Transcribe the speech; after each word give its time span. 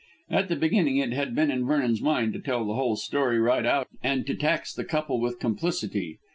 At 0.31 0.47
the 0.49 0.55
beginning 0.55 0.97
it 0.97 1.13
had 1.13 1.35
been 1.35 1.51
in 1.51 1.63
Vernon's 1.67 2.01
mind 2.01 2.33
to 2.33 2.39
tell 2.39 2.65
the 2.65 2.73
whole 2.73 2.95
story 2.95 3.37
right 3.39 3.67
out 3.67 3.87
and 4.01 4.25
to 4.25 4.33
tax 4.33 4.73
the 4.73 4.83
couple 4.83 5.19
with 5.19 5.37
complicity. 5.39 6.17